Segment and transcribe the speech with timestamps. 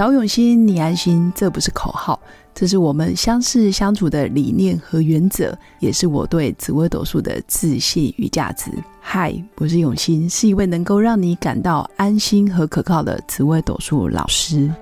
[0.00, 2.18] 找永新，你安心，这不是口号，
[2.54, 8.70] 这是我们相识相处的理念和原则，也是我对紫微斗数的自信与价值。
[8.98, 14.72] 嗨，我是永新，是一位能够让你感到安心和可靠的紫微斗数老师。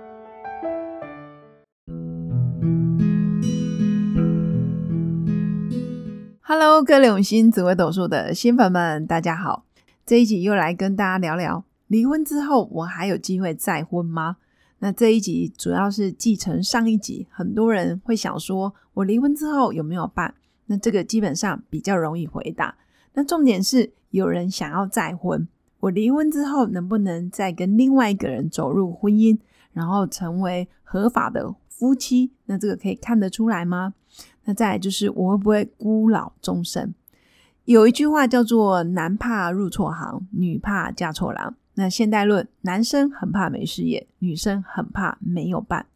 [6.43, 9.65] Hello，各位永新紫微斗数的新粉们，大家好！
[10.07, 14.37] 这一集又来跟大家聊聊，离婚之后我还有机会再婚吗？
[14.81, 20.35] 那这一集主要是继承上一集，很多人会想说，我离婚之后有没有办？
[20.67, 22.77] 那这个基本上比较容易回答。
[23.15, 25.49] 那重点是有人想要再婚，
[25.81, 29.39] 我离婚之后能不能再跟另外一个人走入婚姻，
[29.73, 32.31] 然后成为合法的夫妻？
[32.47, 33.95] 那这个可以看得出来吗？
[34.45, 36.95] 那再来就是我会不会孤老终生？
[37.65, 41.55] 有一句话叫做“男怕入错行，女怕嫁错郎”。
[41.79, 45.87] 那现代论，男生很怕没事业，女生很怕没有伴，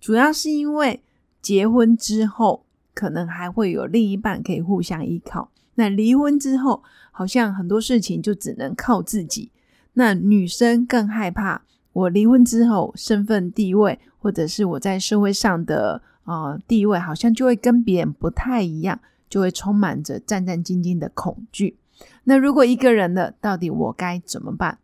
[0.00, 1.04] 主要是因为
[1.40, 9.52] 结婚之后可能还会有另一半可以互相依靠，那离婚之后好像很多事情就只能靠自己。
[9.92, 21.76] 那女生更害怕，我离婚之后身份地位或者是我在社会上的呃地位，好像就会跟别人不太一样，就会充满着战战兢兢的恐惧。
[22.24, 24.78] 那如果一个人了，到底我该怎么办？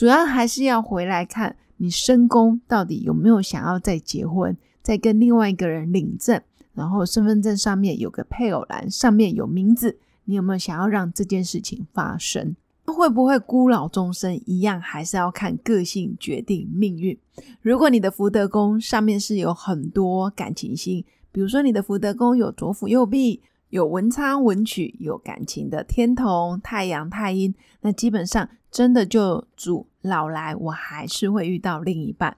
[0.00, 6.40] 主要还是要回来看你身宫到底有没有想要再结婚，再跟另外一个人领证，
[6.72, 12.56] 然后身份证上面有个配偶栏，上面有名字，你有没有想要让这件事情发生？
[12.86, 14.40] 会不会孤老终生？
[14.46, 17.18] 一样还是要看个性决定命运。
[17.60, 23.42] 如果你的福德宫上面是有很多感情星，比如说你的福德宫有左辅右弼。
[23.70, 32.36] 有文昌文曲，有感情的天同、太阳、太阴，那基本上真的就主老来，我还是会遇到另一半。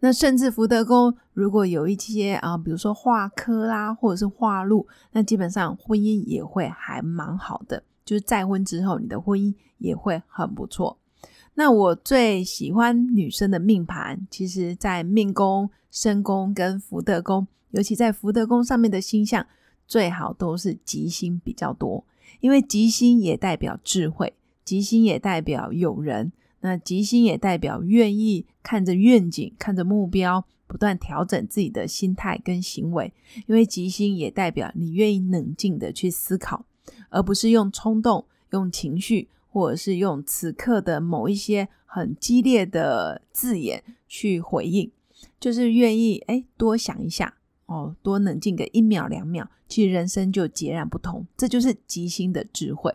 [0.00, 10.98] 那甚至福德宫如果有一些啊，比如说化科啦，或者是化禄，那基本上婚姻也会还蛮好的，就是再婚之后，你的婚姻也会很不错。
[11.54, 19.46] 那我最喜欢女生的命盘，其实在命宫、身宫跟福德宫，尤其在福德宫上面的星象。
[19.90, 22.04] 最好都是吉星比较多，
[22.38, 24.32] 因为吉星也代表智慧，
[24.64, 26.30] 吉星也代表有人，
[26.60, 33.12] 那吉星也代表愿意看着愿景、看着目标，不断调整自己的心态跟行为。
[33.48, 36.64] 因为吉星也代表你愿意冷静的去思考，
[37.08, 44.88] 而不是用冲动、用情绪，或者是用此刻的某一些很激烈的字眼去回应，
[45.40, 47.34] 就是愿意哎多想一下。
[47.70, 51.24] 哦，多冷静个一秒两秒，其实人生就截然不同。
[51.36, 52.92] 这就是吉星的智慧。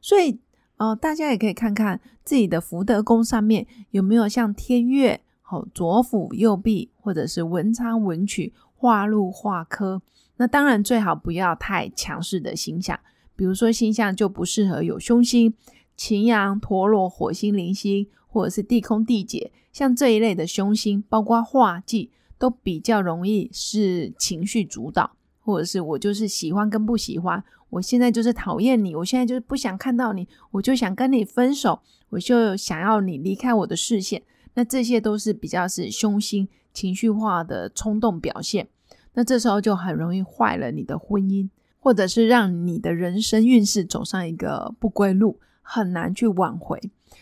[0.00, 0.40] 所以，
[0.78, 10.00] 呃，大家也可以看看自己的福德宫上面有没有像天月、好左辅右弼，或者是文昌文曲化禄化科。
[10.38, 12.98] 那当然最好不要太强势的星象，
[13.36, 15.52] 比如说星象就不适合有凶星、
[15.98, 22.10] 擎羊、陀螺、火星、铃星，或者是地空地劫，像这一类的凶星，包括化忌。
[22.44, 34.22] 都比较容易是情绪主导，或者是我就是喜欢跟不喜欢，我现在就是讨厌你，我现在就是不想看到你，我就想跟你分手，我就想要你离开我的视线。
[34.52, 38.68] 那这些都是比较是凶心、情绪化的冲动表现。
[39.14, 46.78] 那这时候就很容易坏了你的婚姻，或者是让你的人生运势走上一个不归路，很难去挽回。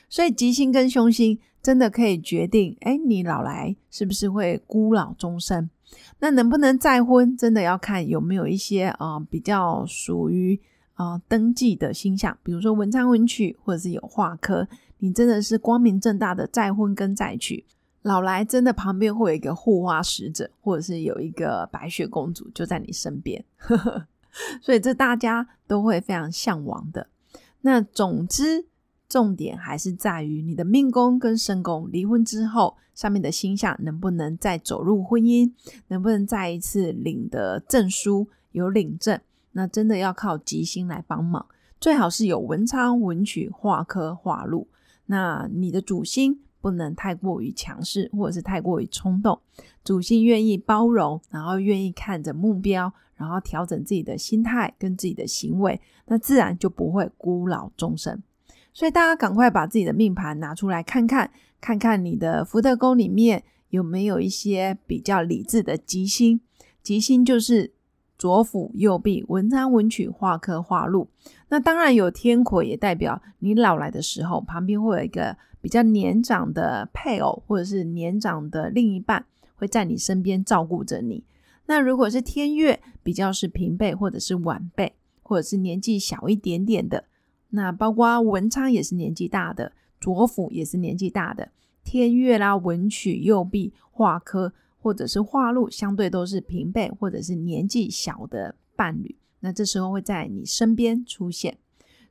[0.09, 1.39] 所以吉星跟凶星。
[1.63, 5.71] 真的可以决定，哎，你老来是不是会孤老终生？
[6.19, 10.61] 那能不能再婚，真的要看有没有一些啊比较属于
[10.95, 14.67] 啊登记的星象，比如说文昌文曲，或者是有化科，
[14.99, 17.65] 你真的是光明正大的再婚跟再娶，
[18.03, 23.45] 老来真的旁边会有一个护花使者，或者是有一个白雪公主就在你身边，
[24.61, 27.07] 所以这大家都会非常向往的。
[27.61, 28.67] 那总之。
[29.13, 35.53] 重点还是在于你的命宫跟身宫离婚之后，上面的星象能不能再走入婚姻，
[35.89, 39.21] 能不能再一次领得证书，有领证，
[39.51, 41.45] 那真的要靠吉星来帮忙，
[41.79, 44.67] 最好是有文昌、文曲、化科、化禄。
[45.05, 49.39] 那你的主星不能太过于强势，或者是太过于冲动，
[49.85, 58.23] 主星愿意包容，然后愿意看着目标，然后调整自己的心态跟自己的行为，那自然就不会孤老终生。
[58.73, 61.31] 所以大家赶快把自己的命盘拿出来看看，
[61.61, 66.41] 看看你的福德宫里面有没有一些比较理智的吉星。
[66.83, 67.73] 吉星就是
[68.19, 71.09] 左辅右弼、文昌文曲、化科化禄。
[71.49, 81.25] 那当然有天魁，也代表你老来的时候，旁边会有一个比较年长的配偶，或者是年长的另一半，会在你身边照顾着你。
[81.67, 87.05] 那如果是天月，比较是平辈或者是晚辈，或者是年纪小一点点的。
[87.55, 91.51] 那包括文昌也是年纪大的，左辅也是年纪大的。
[91.85, 99.17] 天月啦，文曲、右弼、化科或者是化禄，相对都是平辈或者是年纪小的伴侣。
[99.41, 101.59] 那这时候会在你身边出现，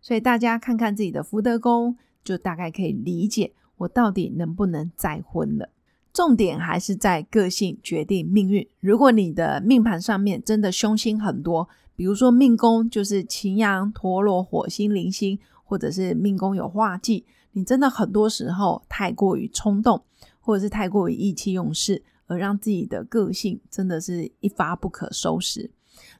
[0.02, 5.70] 所以大家看看自己的福德宫，就大概可以理解我到底能不能再婚了。
[6.14, 8.68] 重点还是在个性决定命运。
[8.82, 11.70] 如果你的命盘上面真的凶星很多，
[12.02, 17.28] 比如说命宫就是擎羊、陀罗、火星、铃星，或者是命宫有化忌。
[17.52, 20.04] 你真的很多时候太过于冲动，
[20.40, 25.70] 或者是太过于意气用事，而让自己的个性真的是一发不可收拾。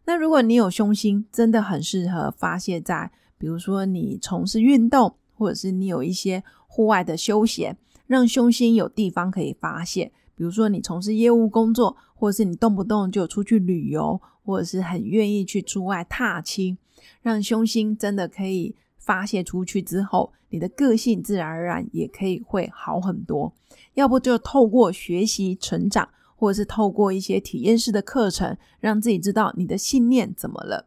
[0.06, 7.76] 那如果你有凶星，真的很适合发泄在，比如说你从事运动，或者是你有一些户外的休闲，
[8.12, 10.12] 让凶星有地方可以发泄。
[10.36, 16.78] 比如说你从事业务工作，或者是你动不动就出去旅游，或者是很愿意去出外踏青，
[17.22, 18.76] 让凶星真的可以。
[19.04, 23.52] 发泄出去之后，你的个性自然而然也可以会好很多。
[23.96, 30.86] 要不就透过学习成长，或者是透过一些体验式的课程，让自己知道你的信念怎么了。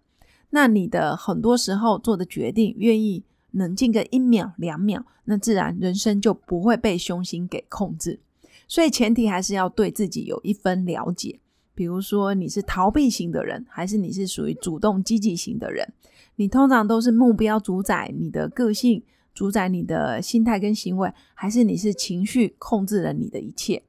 [0.51, 8.21] 那你的很多时候做的决定，愿意冷静个一秒两秒，那自然人生就不会被凶心给控制。
[8.67, 11.39] 所以前提还是要对自己有一分了解。
[11.75, 15.93] 比如说你是逃避型的人，还是你是属于主动积极型的人？
[16.37, 19.03] 你通常都是目标主宰你的个性，
[19.33, 23.83] 主宰你的心态跟行为，还是你是情绪控制了你的一切？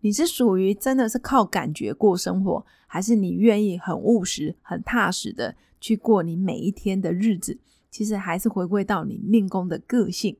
[0.00, 7.58] 你是属于真的是靠感觉过生活，还是你愿意很务实、很踏实的去过你每一天的日子？
[7.90, 10.36] 其实还是回归到你命宫的个性。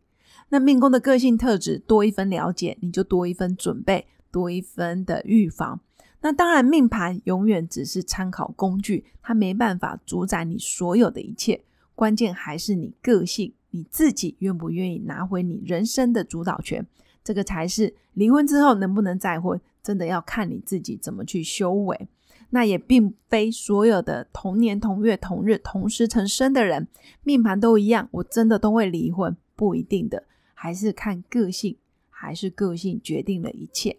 [0.51, 5.81] 那命宫的个性特质多一分了解，你就多一分准备，多一分的预防。
[6.21, 11.63] 那当然，命盘永远只是参考工具，它没办法主宰你所有的一切。
[11.95, 16.87] 关键还是你个性，你自己愿不愿意拿回你人生的主导权，
[17.23, 22.09] 这个才是离婚之后能不能再婚，真的要看你自己怎么去修为。
[22.51, 26.89] 那也并非所有的同年同月同日同时成生的人，
[27.23, 30.25] 命盘都一样，我真的都会离婚，不一定的，
[30.55, 31.77] 还是看个性，
[32.09, 33.99] 还是个性决定了一切。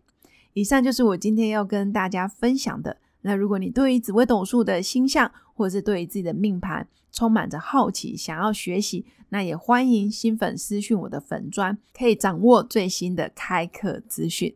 [0.54, 2.98] 以上就是我今天要跟大家分享的。
[3.22, 14.56] 那如果你对于紫微斗数的星象，或者是对于自己的命盘充满着好奇，想要学习，那也欢迎新粉私讯我的粉砖，可以掌握最新的开课资讯。